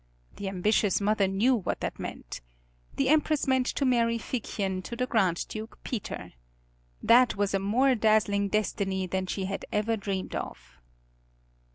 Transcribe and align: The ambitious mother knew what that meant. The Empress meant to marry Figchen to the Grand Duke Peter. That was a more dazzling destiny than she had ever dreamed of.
The 0.37 0.49
ambitious 0.49 0.99
mother 0.99 1.27
knew 1.27 1.53
what 1.53 1.79
that 1.81 1.99
meant. 1.99 2.41
The 2.95 3.09
Empress 3.09 3.45
meant 3.47 3.67
to 3.67 3.85
marry 3.85 4.17
Figchen 4.17 4.81
to 4.81 4.95
the 4.95 5.05
Grand 5.05 5.47
Duke 5.47 5.77
Peter. 5.83 6.33
That 7.03 7.35
was 7.35 7.53
a 7.53 7.59
more 7.59 7.93
dazzling 7.93 8.47
destiny 8.49 9.05
than 9.05 9.27
she 9.27 9.45
had 9.45 9.63
ever 9.71 9.95
dreamed 9.95 10.33
of. 10.33 10.79